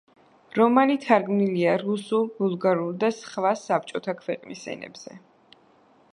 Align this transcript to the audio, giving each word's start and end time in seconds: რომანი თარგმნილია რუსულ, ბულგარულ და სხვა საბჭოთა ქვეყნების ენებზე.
რომანი 0.59 0.93
თარგმნილია 1.01 1.75
რუსულ, 1.81 2.25
ბულგარულ 2.39 2.97
და 3.03 3.11
სხვა 3.17 3.51
საბჭოთა 3.65 4.15
ქვეყნების 4.23 4.65
ენებზე. 4.73 5.19